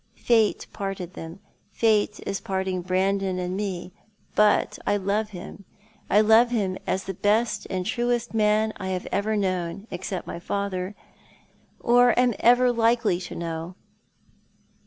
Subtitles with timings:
[0.17, 1.41] Fate parted them.
[1.71, 3.91] Fate is parting Brandon and me—
[4.35, 5.63] but I love him,
[6.09, 10.39] I love him as the best and truest man I have ever known— except my
[10.39, 10.95] father—
[11.79, 13.75] or am ever likely to know."